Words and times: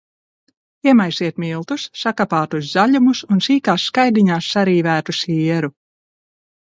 Iemaisiet 0.91 1.41
miltus, 1.43 1.83
sakapātus 2.03 2.71
zaļumus 2.77 3.21
un 3.37 3.45
sīkās 3.49 3.87
skaidiņās 3.91 4.49
sarīvētu 4.57 5.17
sieru. 5.21 5.75